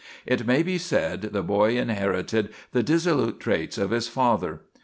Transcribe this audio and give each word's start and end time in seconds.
It 0.25 0.47
may 0.47 0.63
be 0.63 0.79
said 0.79 1.21
the 1.21 1.43
boy 1.43 1.77
inherited 1.77 2.49
the 2.71 2.81
dissolute 2.81 3.39
traits 3.39 3.77
of 3.77 3.91
his 3.91 4.07
father. 4.07 4.61